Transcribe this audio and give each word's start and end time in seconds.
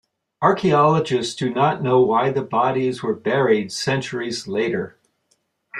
Archaeologists 0.41 1.35
do 1.35 1.53
not 1.53 1.83
know 1.83 2.01
why 2.01 2.31
the 2.31 2.41
bodies 2.41 3.03
were 3.03 3.13
buried 3.13 3.71
centuries 3.71 4.47
later. 4.47 4.97